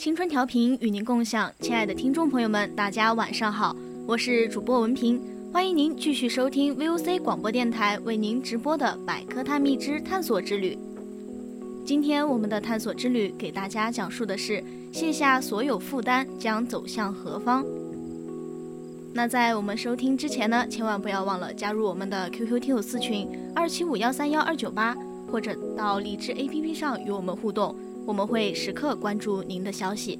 [0.00, 5.20] 青春调频与您共享，亲爱的听众朋友们，大家晚上好，我是主播文平，
[5.52, 10.74] 欢迎您继续收听 VOC 广播电台为您直播的《百科探秘之探索之旅》。
[11.84, 17.62] 今天我们的探索之旅给大家讲述的是卸下所有负担将走向何方。
[19.12, 24.96] 那在我们收听之前呢，千万不要忘了加入我们的 QQ 听友四群二七五幺三幺二九八，
[25.30, 27.76] 或者到荔枝 APP 上与我们互动。
[28.06, 30.18] 我们会时刻关注您的消息。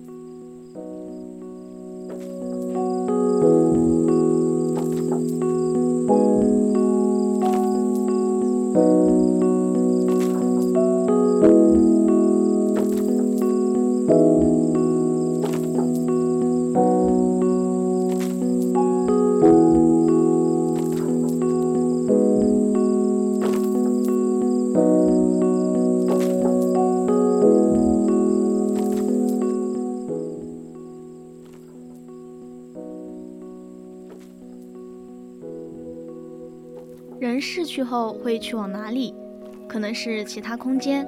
[37.53, 39.13] 逝去后会去往哪里？
[39.67, 41.05] 可能是其他空间。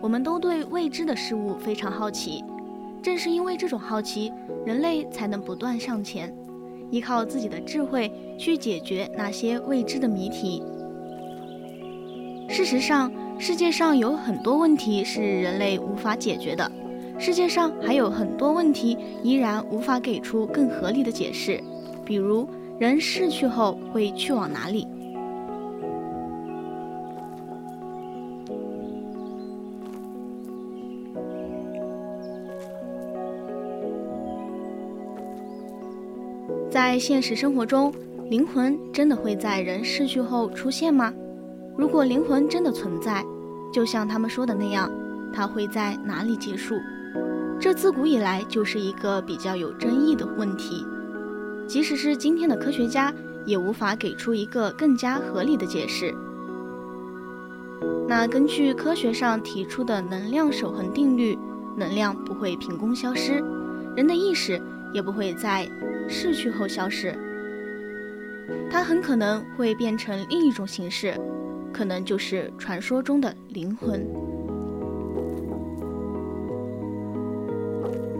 [0.00, 2.44] 我们都对未知的事物非常好奇，
[3.02, 4.30] 正是因为这种好奇，
[4.64, 6.32] 人类才能不断向前，
[6.92, 8.08] 依靠自己的智慧
[8.38, 10.62] 去解决那些未知的谜题。
[12.48, 16.70] 事实上，世界上有很多问题是人类无法解决的，
[17.18, 21.60] 世界上还有很多问题依然无法给出更合理的解释。
[22.04, 24.86] 比如，人逝去后会去往哪里？
[36.90, 37.94] 在现实生活中，
[38.30, 41.14] 灵魂真的会在人逝去后出现吗？
[41.78, 43.24] 如果灵魂真的存在，
[43.72, 44.90] 就像他们说的那样，
[45.32, 46.74] 它会在哪里结束？
[47.60, 50.84] 这自古以来就是一个比较有争议的问题。
[51.68, 53.14] 即使是今天的科学家，
[53.46, 56.12] 也无法给出一个更加合理的解释。
[58.08, 61.38] 那根据科学上提出的能量守恒定律，
[61.76, 63.34] 能量不会凭空消失，
[63.94, 64.60] 人的意识
[64.92, 65.68] 也不会在。
[66.12, 67.14] 逝去后消失，
[68.68, 71.14] 它很可能会变成另一种形式，
[71.72, 74.04] 可能就是传说中的灵魂。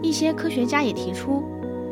[0.01, 1.43] 一些科学家也提出，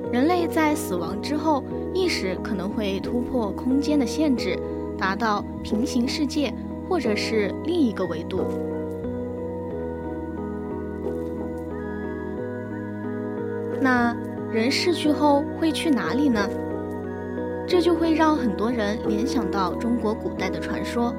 [0.09, 1.61] 人类在死亡之后，
[1.93, 4.57] 意识可能会突破空间的限制，
[4.97, 6.53] 达到平行世界
[6.87, 8.45] 或者是另一个维度。
[13.81, 14.15] 那？
[14.51, 16.49] 人逝去后会去哪里呢？
[17.67, 21.13] 这就会让很多人联想到中国古代的传说：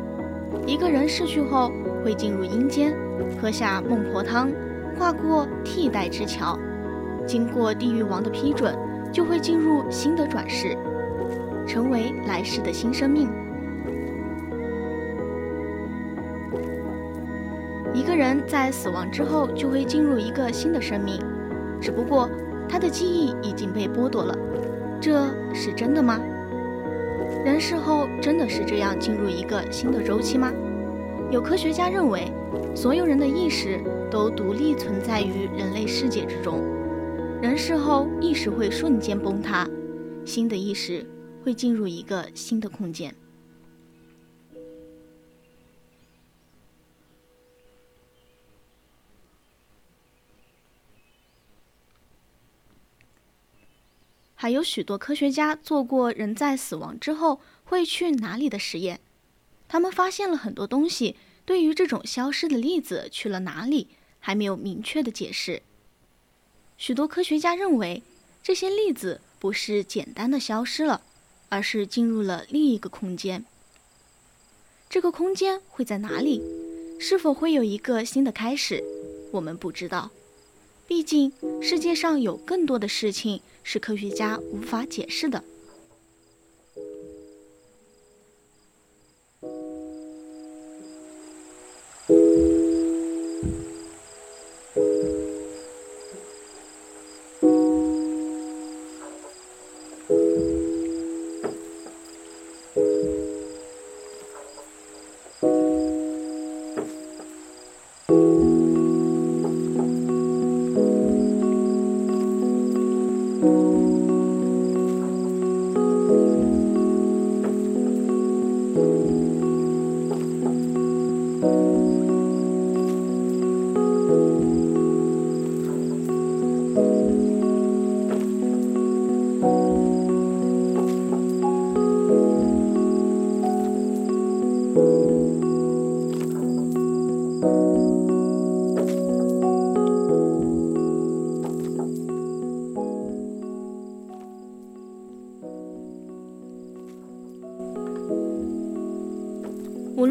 [0.67, 1.71] 一个人逝去后
[2.05, 2.93] 会进入阴间，
[3.41, 4.51] 喝下孟婆汤，
[4.99, 6.59] 跨过替代之桥，
[7.25, 8.77] 经过地狱王的批准，
[9.13, 10.77] 就会进入新的转世，
[11.69, 13.29] 成为来世的新生命。
[17.95, 21.23] 一个人在死亡之后就会进入一个新的生命，
[21.81, 22.29] 只不过。
[22.71, 24.35] 他的记忆已经被剥夺了，
[25.01, 26.21] 这是真的吗？
[27.45, 30.53] 人死后真的是这样进入一个新的周期吗？
[31.33, 32.31] 有科学家认为，
[32.75, 33.81] 所有人的意识
[34.11, 36.61] 都独立存在于人类世界之中，
[37.43, 39.69] 人死后意识会瞬间崩塌，
[40.25, 41.05] 新的意识
[41.45, 43.13] 会进入一个新的空间。
[54.41, 58.99] 还有许多科学家做过人在死亡之后会去哪里的实验，
[59.69, 61.15] 他们发现了很多东西。
[61.45, 63.89] 对于这种消失的粒子去了哪里，
[64.19, 65.61] 还没有明确的解释。
[66.79, 68.03] 许多科学家认为，
[68.43, 71.03] 这些粒子不是简单的消失了，
[71.51, 73.45] 而是进入了另一个空间。
[74.89, 76.41] 这个空间会在哪里？
[76.99, 78.83] 是否会有一个新的开始？
[79.33, 80.11] 我们不知道。
[80.91, 81.33] 毕竟，
[81.63, 85.45] 世界上有更多的事情是科学家无法解释的。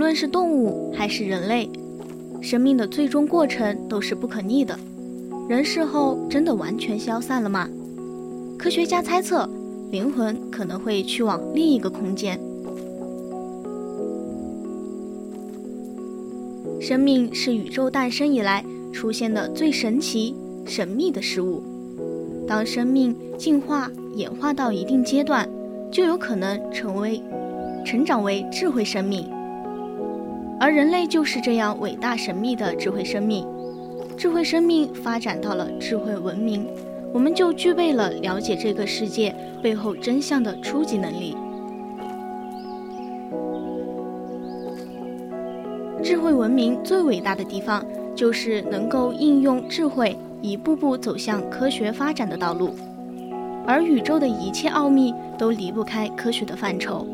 [0.10, 1.70] 无论是动物还是人类，
[2.42, 4.76] 生命的最终过程都是不可逆的。
[5.48, 7.70] 人死后真的完全消散了吗？
[8.58, 9.48] 科学家猜测，
[9.92, 12.40] 灵魂可能会去往另一个空间。
[16.82, 20.34] 生命是宇宙诞生以来出现的最神奇、
[20.66, 21.62] 神秘的事物。
[22.48, 25.48] 当生命进化演化到一定阶段，
[25.92, 27.22] 就有可能成为、
[27.86, 29.24] 成长为智慧生命。
[30.60, 33.48] 而人类就是这样伟大神秘的智慧生命，
[34.18, 36.68] 智慧生命发展到了智慧文明，
[37.14, 39.34] 我们就具备了了解这个世界
[39.64, 41.38] 背后真相的初级能力。
[46.04, 52.72] 智慧文明最伟大的地方，就是能够应用智慧，一步步走向科学发展的道路。
[53.66, 57.08] 而宇宙的一切奥秘都离不开科学的范畴，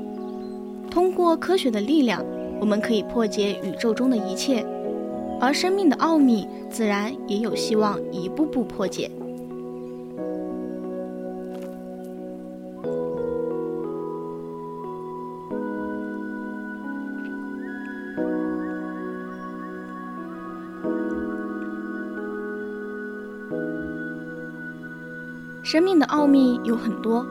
[0.90, 2.26] 通过科学的力量。
[2.60, 4.66] 我们可以破解宇宙中的一切，
[5.40, 9.12] 而生命的奥秘自然也有希望一步步破解。
[25.64, 27.26] 生命的奥秘有很多，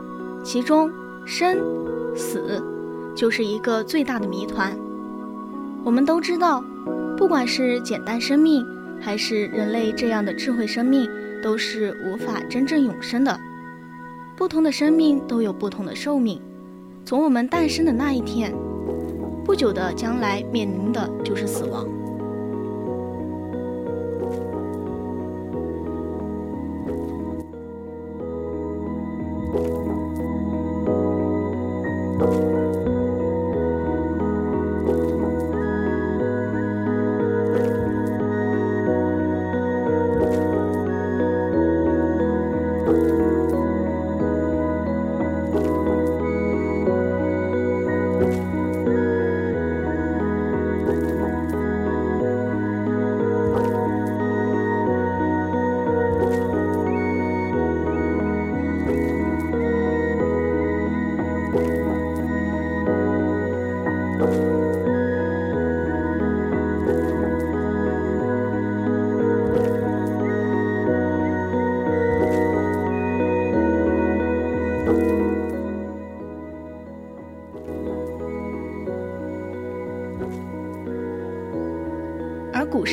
[0.44, 0.90] 其中
[1.24, 1.56] 生、
[2.14, 2.62] 死
[3.14, 4.76] 就是一个最大的谜团。
[5.84, 6.64] 我们都知道，
[7.16, 8.64] 不管是简单生命，
[9.00, 11.08] 还是人类这样的智慧生命，
[11.42, 13.38] 都是无法真正永生的。
[14.34, 16.40] 不同的生命都有不同的寿命。
[17.04, 18.50] 从我们诞生的那一天，
[19.44, 21.86] 不久的将来面临的就是死亡。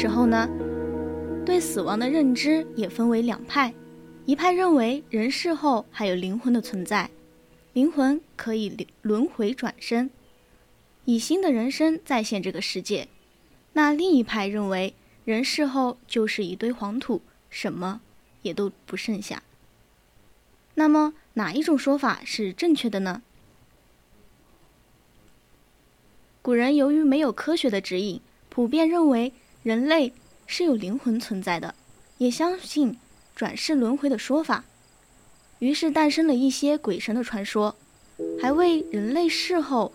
[0.01, 0.50] 时候呢，
[1.46, 3.72] 对死亡的认知也分为两派，
[4.25, 7.12] 一派认为人死后还有灵魂的存在，
[7.74, 10.10] 灵魂可以轮回转生，
[11.05, 13.10] 以新的人生再现这个世界；
[13.74, 18.01] 那另一派认为人死后就是一堆黄土，什么
[18.41, 19.43] 也都不剩下。
[20.74, 23.22] 那么哪一种说法是正确的呢？
[26.41, 29.31] 古人由于没有科学的指引，普遍认为。
[29.63, 30.12] 人类
[30.48, 31.75] 是有灵魂存在的，
[32.18, 32.98] 也相信
[33.36, 34.65] 转世轮回的说法，
[35.60, 37.75] 于是诞生了一些鬼神的传说，
[38.41, 39.91] 还为人类死后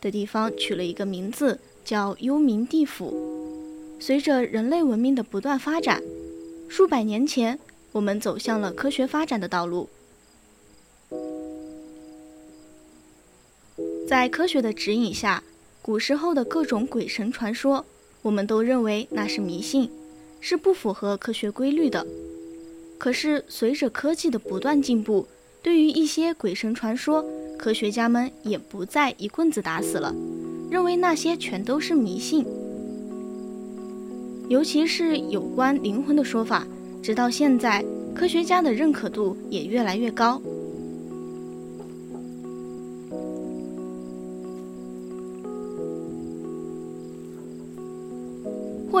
[0.00, 3.14] 的地方取了一个名字，叫幽冥地府。
[4.00, 6.02] 随着人类文明的不断发展，
[6.70, 7.58] 数百年前，
[7.92, 9.90] 我们走向了科学发展的道路。
[14.08, 15.44] 在科学的指引下，
[15.82, 17.84] 古时候的各种鬼神传说，
[18.22, 19.88] 我们都认为那是迷信，
[20.40, 22.06] 是不符合科学规律的。
[22.98, 25.26] 可是，随着科技的不断进步，
[25.62, 27.24] 对于一些鬼神传说，
[27.58, 30.14] 科学家们也不再一棍子打死了，
[30.70, 32.44] 认为那些全都是迷信。
[34.48, 36.66] 尤其是有关灵魂的说法，
[37.02, 37.84] 直到现在，
[38.14, 40.42] 科学家的认可度也越来越高。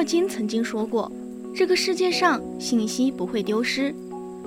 [0.00, 1.12] 霍金曾经说过
[1.54, 3.94] ：“这个世界上信息不会丢失，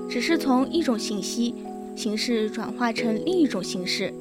[0.10, 1.54] 只是从一种信息
[1.96, 4.12] 形式转化成另一种形式。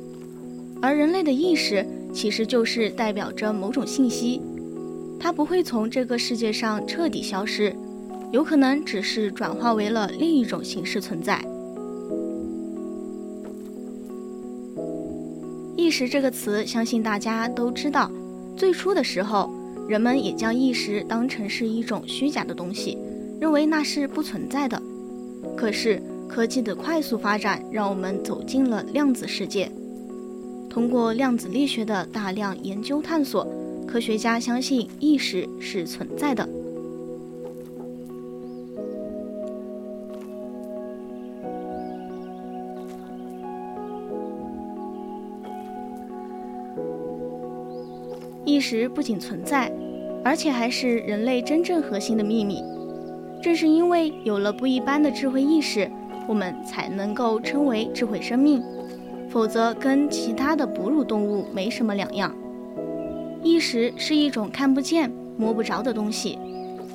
[0.83, 4.43] 而人类的意识其实就是代表着某种信息，
[5.19, 7.75] 它不会从这个世界上彻底消失，
[8.31, 11.43] 有可能只是转化为了另一种形式存在。”
[15.79, 18.11] 意识这个词，相信大家都知道，
[18.55, 19.51] 最初的时候。
[19.93, 22.97] 人们也将意识当成是一种虚假的东西，
[23.39, 24.81] 认为那是不存在的。
[25.55, 29.71] 可是科技的快速发展让我们走进了量子世界。
[30.71, 33.47] 通过量子力学的大量研究探索，
[33.87, 36.49] 科学家相信意识是存在的。
[48.63, 49.73] 意识不仅存在，
[50.25, 52.63] 而且还是人类真正核心的秘密。
[53.43, 55.91] 正是因为有了不一般的智慧意识，
[56.29, 58.63] 我们才能够称为智慧生命，
[59.29, 62.33] 否则跟其他的哺乳动物没什么两样。
[63.43, 66.39] 意识是一种看不见、摸不着的东西。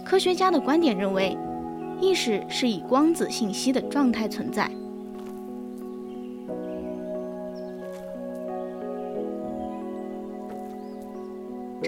[0.06, 1.38] 科学家的观点认为，
[2.00, 4.72] 意识是以光子信息的状态存在。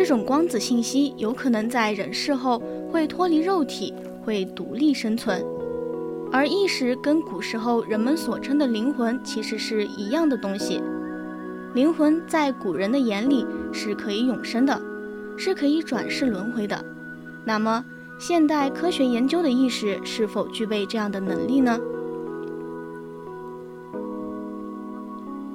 [0.10, 2.60] 这种光子信息有可能在人世后
[2.92, 5.46] 会脱离肉体，会独立生存。
[6.32, 10.82] 而意识跟古时候人们所称的灵魂其实是一样的东西。
[11.76, 14.82] 灵魂在古人的眼里是可以永生的，
[15.38, 16.84] 是可以转世轮回的。
[17.46, 17.86] 那么，
[18.18, 21.80] 现代科学研究的意识是否具备这样的能力呢？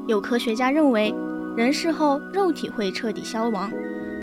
[0.07, 1.13] 有科学家认为，
[1.57, 3.69] 人世后肉体会彻底消亡。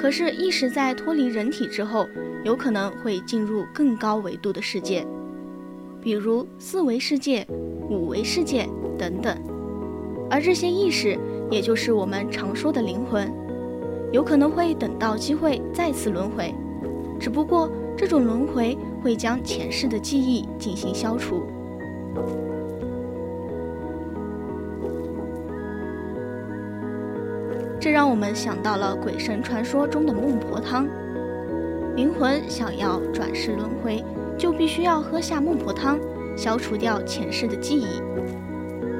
[0.01, 2.07] 可是，意识在脱离人体之后，
[2.43, 5.05] 有可能会进入更高维度的世界，
[6.01, 7.45] 比如四维世界、
[7.87, 8.67] 五维世界
[8.97, 9.37] 等等。
[10.27, 11.15] 而这些意识，
[11.51, 13.31] 也就是我们常说的灵魂，
[14.11, 16.51] 有可能会等到机会再次轮回，
[17.19, 21.43] 只不过这种轮回会将前世的记忆进行消除。
[27.81, 30.87] 这让我们想到了鬼神传说中的孟婆汤。
[31.95, 34.05] 灵魂想要转世轮回，
[34.37, 35.99] 就必须要喝下孟婆汤，
[36.37, 37.99] 消除掉前世的记忆。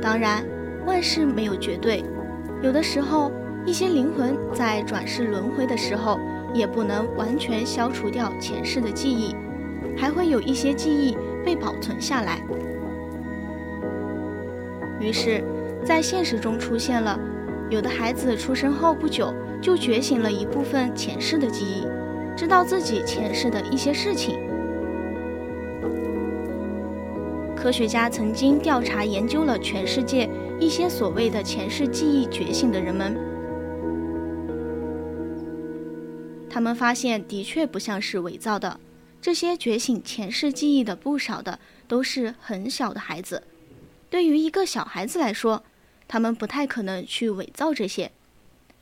[0.01, 0.43] 当然，
[0.87, 2.03] 万事没有绝对，
[2.63, 3.31] 有的时候
[3.67, 6.19] 一些灵魂在转世轮回的时候，
[6.51, 9.35] 也不能完全消除掉前世的记忆，
[9.95, 12.41] 还会有一些记忆被保存下来。
[14.99, 15.43] 于是，
[15.85, 17.19] 在现实中出现了。
[17.71, 21.87] 有的孩子出生后不久就觉醒了一部分前世的记忆，
[22.35, 24.37] 知道自己前世的一些事情。
[27.55, 33.15] 科学家曾经调查研究了全世界一些所谓的前世记忆觉醒的人们，
[36.49, 38.77] 他们发现的确不像是伪造的。
[39.21, 43.41] 这些觉醒前世记忆的不少的都是很小的孩子，
[44.09, 45.63] 对于一个小孩子来说。
[46.11, 48.11] 他们不太可能去伪造这些，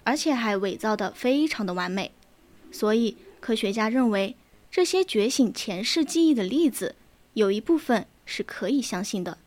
[0.03, 2.11] 而且还伪造的非常的完美，
[2.71, 4.35] 所以科学家认为
[4.71, 6.95] 这些觉醒前世记忆的例子
[7.35, 9.37] 有一部分是可以相信的。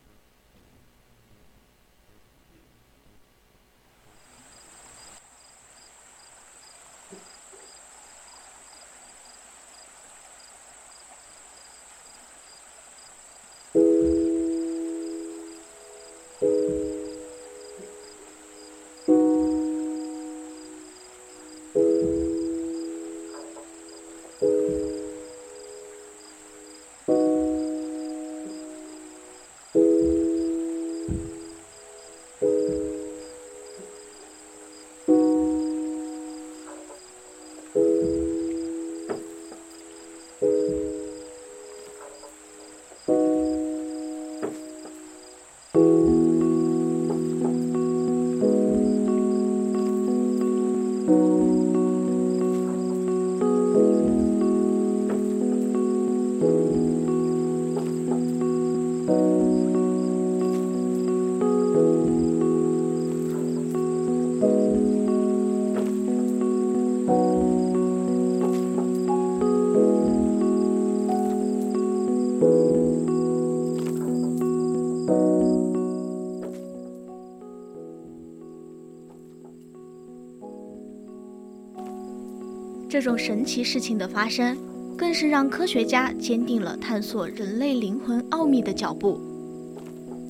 [82.93, 84.55] 这种神奇事情的发生，
[84.99, 89.19] 更是让科学家坚定了探索人类灵魂奥秘的脚步。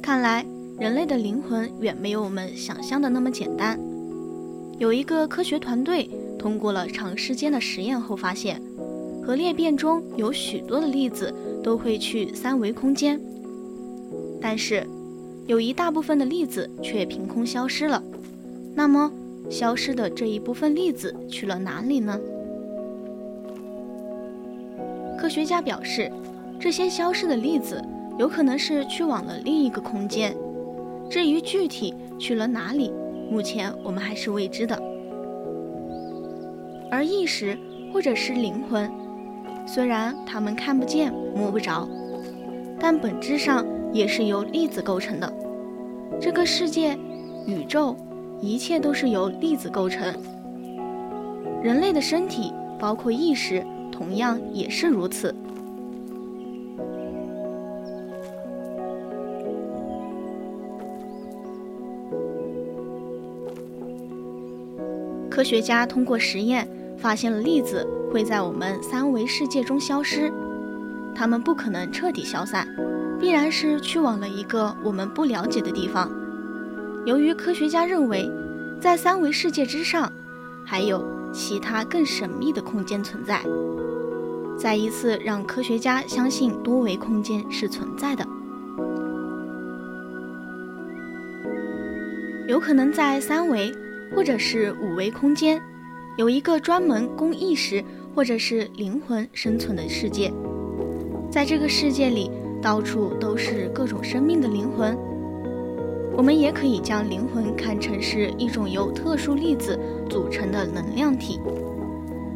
[0.00, 0.46] 看来，
[0.78, 3.76] 人类的灵魂远没有我们想象的那么简单。
[4.78, 8.62] 有一个科学团队通过了长时间的实验后发现，
[9.24, 13.20] 核裂变中有许多的粒子都会去三维空间，
[14.40, 14.86] 但是
[15.48, 18.00] 有一大部分的粒子却凭空消失了。
[18.72, 19.10] 那么，
[19.50, 22.20] 消失的这一部分粒子去了哪里呢？
[25.32, 26.12] 学家表示，
[26.60, 27.82] 这些消失的粒子
[28.18, 30.36] 有可能是去往了另一个空间。
[31.08, 32.92] 至于具体去了哪里，
[33.30, 34.78] 目前我们还是未知的。
[36.90, 37.56] 而意识
[37.90, 38.92] 或者是灵魂，
[39.66, 41.88] 虽然它们看不见、摸不着，
[42.78, 45.32] 但本质上也是由粒子构成的。
[46.20, 46.94] 这个世界、
[47.46, 47.96] 宇宙，
[48.42, 50.14] 一切都是由粒子构成。
[51.62, 53.64] 人类的身体，包括意识。
[53.92, 55.32] 同样也是如此。
[65.30, 66.68] 科学家通过实验
[66.98, 70.32] 发现了粒子会在我们三维世界中消失，
[71.14, 72.68] 它们不可能彻底消散，
[73.18, 76.10] 必然是去往了一个我们不了解的地方。
[77.06, 78.30] 由于科学家认为，
[78.78, 80.12] 在三维世界之上
[80.64, 81.02] 还有
[81.32, 83.42] 其他更神秘的空间存在。
[84.62, 88.24] 再一次让科学家相信多维空间是存在的，
[92.46, 93.74] 有可能在三维
[94.14, 95.60] 或者是五维空间，
[96.16, 97.82] 有一个专门供意识
[98.14, 100.32] 或者是灵魂生存的世界。
[101.28, 102.30] 在这个世界里，
[102.62, 104.96] 到处都是各种生命的灵魂。
[106.16, 109.76] 我们也可以将灵魂看成是一种由特殊粒子
[110.08, 111.40] 组成的能量体。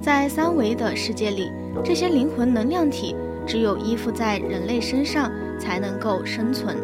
[0.02, 1.52] 在三维的世界里。
[1.84, 3.14] 这些灵魂能量体
[3.46, 6.76] 只有依附在人类身上才能够生存。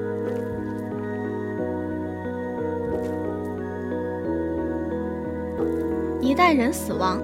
[6.21, 7.21] 一旦人死亡，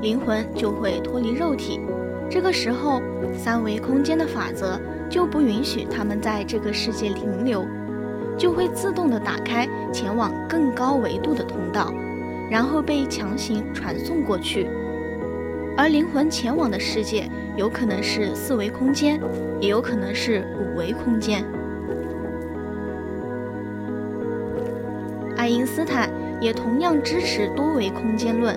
[0.00, 1.80] 灵魂就会脱离肉体，
[2.30, 3.00] 这个时候
[3.34, 7.66] 三维空间的法则就不允许他们在这个世界停留，
[8.36, 11.92] 就会自动的打开前往更高维度的通道，
[12.50, 14.68] 然后被强行传送过去。
[15.76, 19.20] 而灵魂前往的世界有可能是四维空间，
[19.60, 21.44] 也有可能是五维空间。
[25.36, 28.56] 爱因斯坦也同样支持多维空间论，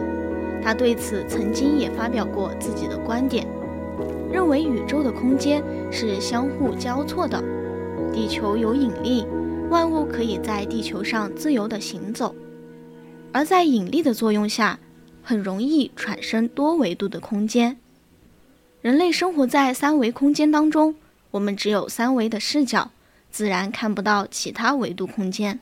[0.62, 3.48] 他对此曾经也发表过自己的观点，
[4.32, 7.42] 认为宇宙的空间是相互交错的，
[8.14, 9.26] 地球有引力，
[9.70, 12.36] 万物可以在地球上自由地行走，
[13.32, 14.78] 而在引力的作用下。
[15.26, 17.78] 很容易产生多维度的空间。
[18.82, 20.96] 人类生活在三维空间当中，
[21.32, 22.92] 我们只有三维的视角，
[23.32, 25.60] 自然看不到其他维度空间。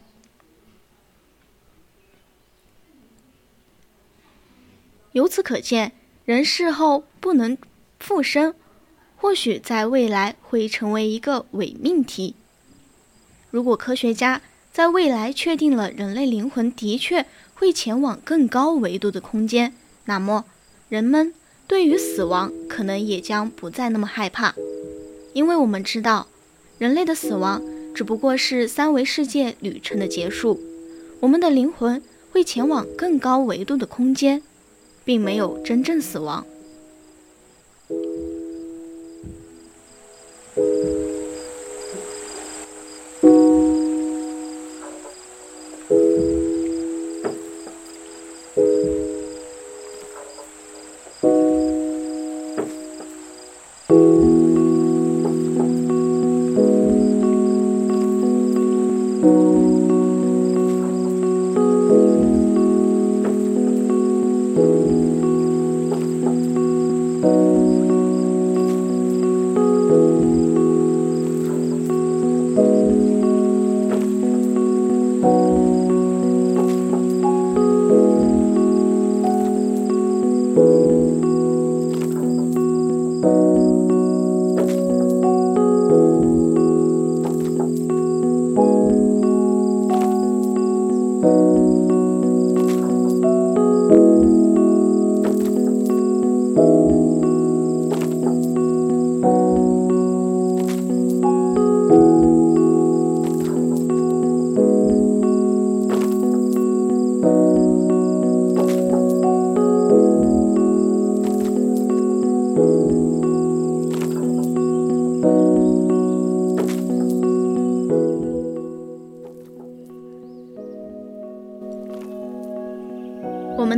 [5.13, 5.93] 由此可见，
[6.26, 7.58] 人事后不能
[7.99, 8.54] 复生，
[9.15, 12.36] 或许在未来会成为一个伪命题。
[13.49, 14.41] 如果科学家
[14.73, 17.26] 在未来确定了人类灵魂的确，
[17.63, 19.71] 会前往更高维度的空间，
[20.04, 20.43] 那么
[20.89, 21.34] 人们
[21.65, 24.54] 对于死亡可能也将不再那么害怕，
[25.32, 26.28] 因为我们知道，
[26.78, 27.62] 人类的死亡
[27.95, 30.60] 只不过是三维世界旅程的结束，
[31.21, 34.41] 我们的灵魂会前往更高维度的空间，
[35.06, 36.45] 并没有真正死亡。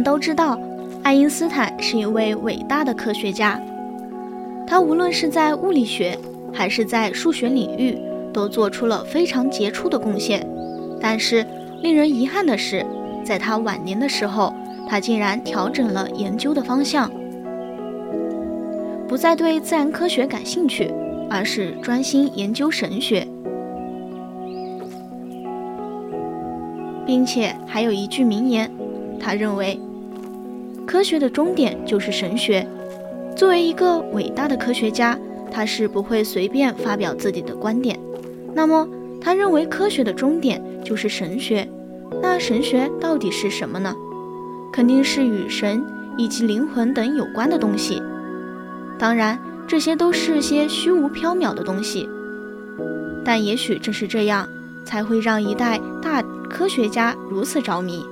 [0.06, 0.58] 都知道，
[1.02, 3.60] 爱因斯坦是一位伟大的科学家，
[4.68, 6.16] 他无论是在物理学
[6.54, 7.98] 还是在数学领域，
[8.32, 10.48] 都做出了非常杰出的贡献。
[11.02, 11.44] 但是，
[11.82, 12.86] 令人遗憾的是，
[13.24, 14.54] 在他晚年的时候，
[14.88, 17.12] 他竟然调整了研究的方向，
[19.08, 20.94] 不再对自然科学感兴趣，
[21.32, 23.28] 而是专心研究神学，
[27.08, 28.72] 并且还有一句名言，
[29.20, 29.80] 他认为，
[30.86, 32.66] 科学的终点就是神学。
[33.36, 35.18] 作为一个伟大的科学家，
[35.52, 38.00] 他是不会随便发表自己的观点。
[38.54, 38.88] 那么，
[39.20, 41.68] 他认为科学的终点就是神学。
[42.22, 43.94] 那神学到底是什么呢？
[44.72, 45.84] 肯定是与神
[46.18, 48.02] 以及灵魂等有关的东西。
[48.98, 52.08] 当然，这些都是些虚无缥缈的东西。
[53.26, 54.48] 但也许正是这样，
[54.86, 58.06] 才会让一代大科学家如此着迷。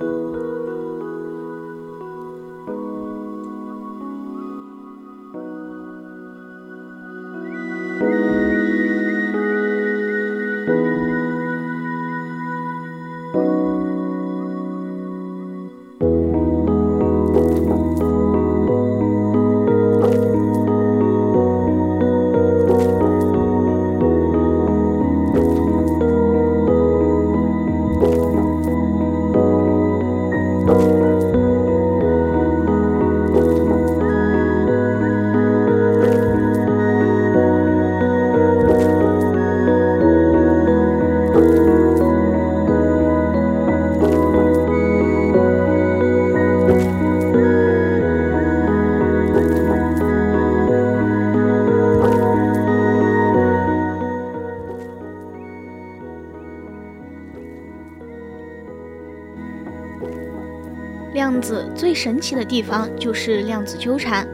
[62.04, 64.28] 神奇的地方就是量子纠缠，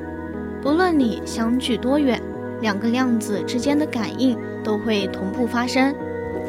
[0.61, 2.21] 不论你相距多远，
[2.61, 5.95] 两个量子之间的感应都会同步发生。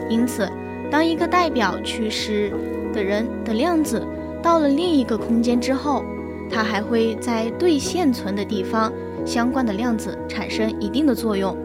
[0.10, 0.50] 因此，
[0.90, 2.52] 当一个代表去世
[2.92, 4.04] 的人的量子
[4.42, 6.04] 到了另一个空间之后，
[6.50, 8.92] 它还会在对现存的地方
[9.24, 11.56] 相关的量子产生一定的作用，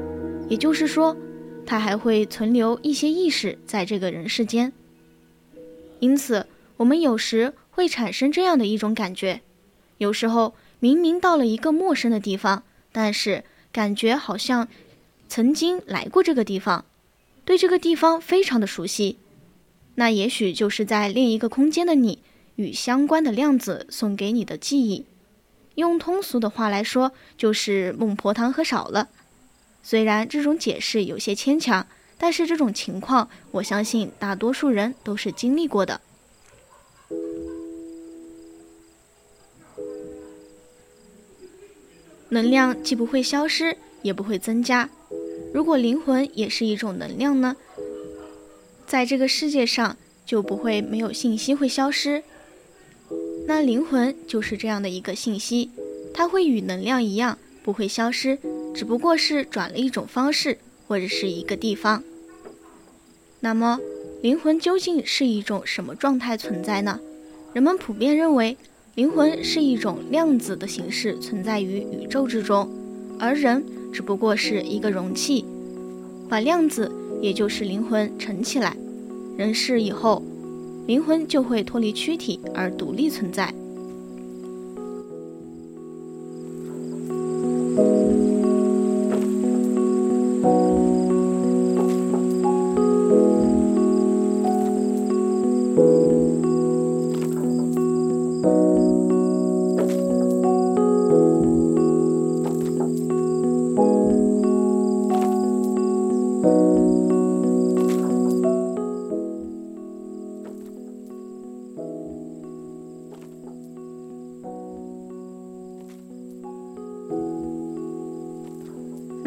[0.51, 1.17] 也就是说，
[1.65, 4.71] 它还会存留一些意识在这个人世间。
[6.01, 6.45] 因此，
[6.77, 7.55] 我们有时。
[7.77, 9.43] 会产生这样的一种感觉，
[9.99, 14.69] 有时候明明到了一个陌生的地方，但是感觉好像
[15.29, 16.85] 曾经来过这个地方，
[17.45, 19.19] 对这个地方非常的熟悉。
[19.97, 22.19] 那也许就是在另一个空间的你
[22.57, 25.07] 与相关的量子送给你的记忆。
[25.77, 29.09] 用通俗的话来说，就是孟婆汤喝少了。
[29.83, 31.87] 虽然这种解释有些牵强，
[32.19, 36.01] 但是这种情况，我相信大多数人都是经历过的。
[42.37, 44.91] 能量既不会消失，也不会增加。
[45.55, 47.57] 如果灵魂也是一种能量呢？
[48.87, 49.97] 在这个世界上
[50.27, 52.23] 就不会没有信息会消失。
[53.47, 55.71] 那灵魂就是这样的一个信息，
[56.13, 58.39] 它会与能量一样不会消失，
[58.75, 62.05] 只不过是转了一种方式或者是一个地方。
[63.41, 63.81] 那么，
[64.21, 67.01] 灵魂究竟是一种什么状态存在呢？
[67.55, 68.59] 人们普遍认为。
[68.97, 72.67] 灵魂是一种量子的形式存在于宇宙之中，
[73.19, 75.45] 而人只不过是一个容器，
[76.31, 78.75] 把量子也就是灵魂盛起来，
[79.37, 80.23] 人世以后，
[80.87, 83.53] 灵魂就会脱离躯体而独立存在。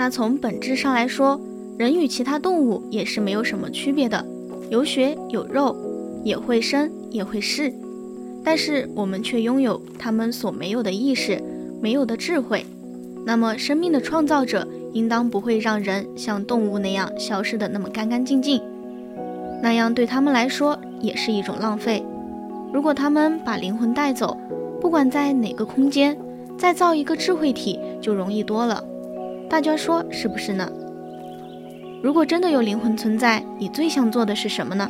[0.10, 1.40] 从本质上来说，
[1.78, 4.26] 人与其他动物也是没有什么区别的，
[4.70, 5.76] 有血有肉，
[6.24, 7.74] 也会生也会逝，
[8.44, 11.42] 但是我们却拥有他们所没有的意识，
[11.82, 12.66] 没有的智慧。
[13.26, 18.62] 那么，生命的创造者应当不会让人像动物那样消失的那么干干净净，
[19.62, 22.04] 那样对他们来说也是一种浪费。
[22.74, 24.38] 如果他们把灵魂带走，
[24.82, 26.18] 不管在哪个空间，
[26.58, 28.84] 再造一个智慧体就容易多了。
[29.50, 30.72] 大家说是不是呢？
[32.04, 34.90] 如果真的有灵魂存在，你最想做的是什么呢？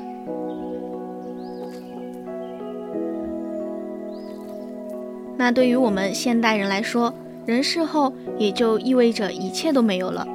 [5.37, 7.13] 那对于我们现代人来说，
[7.45, 10.27] 人世后也就意味着一切都没有了。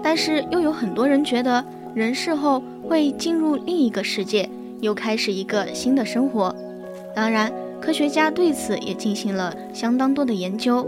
[0.00, 4.48] 但是又有很多人觉得，人世后会进入另一个世界，
[4.80, 6.54] 又开始一个新的生活。
[7.14, 10.86] 当然，科学家对此也进行了相当多的研究。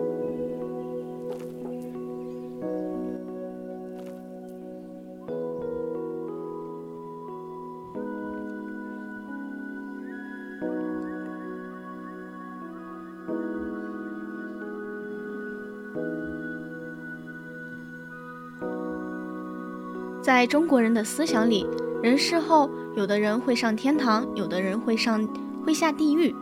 [20.25, 21.67] 在中国人的思想里，
[22.03, 25.29] 人世后，有的人会上天堂，有的人会上
[25.67, 26.35] 会下地狱。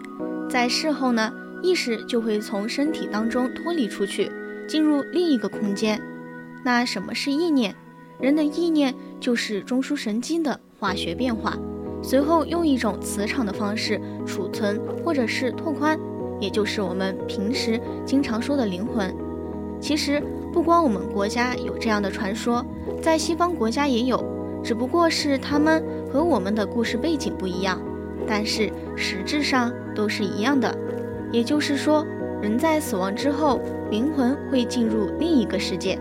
[0.49, 1.33] 在世后呢，
[1.64, 4.31] 意识就会从身体当中脱离出去，
[4.68, 6.01] 进入另一个空间。
[6.64, 7.75] 那什么是意念？
[8.21, 11.59] 人的意念就是中枢神经的化学变化，
[12.05, 15.99] 随后用一种磁场的方式储存或者是拓宽，
[16.38, 19.12] 也就是我们平时经常说的灵魂。
[19.81, 22.64] 其实不光我们国家有这样的传说。
[23.00, 24.22] 在西方国家也有，
[24.62, 27.80] 只不过是他们和我们的故事背景不一样，
[28.26, 30.72] 但是实质上都是一样的。
[31.32, 32.06] 也就是说，
[32.42, 33.60] 人在死亡之后，
[33.90, 35.98] 灵魂会进入另一个世界。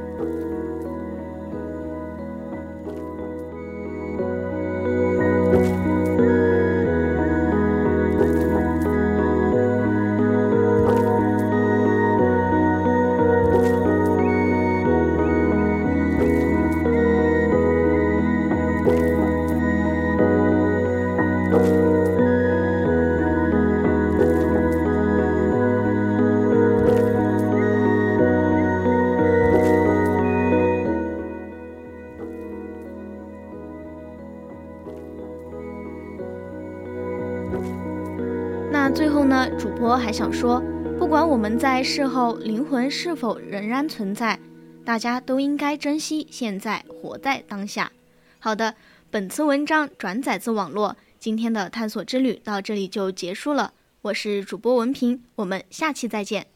[40.12, 40.62] 还想说，
[41.00, 44.38] 不管我们在事后灵魂是否仍然存在，
[44.84, 47.90] 大家都应该珍惜现在，活在当下。
[48.38, 48.76] 好的，
[49.10, 53.72] 本次文章转载自网络，今天的探索之旅到这里就结束了。
[54.02, 56.48] 我是主播文平，我们下期再见。